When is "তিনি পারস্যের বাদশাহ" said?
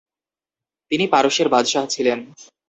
0.91-1.83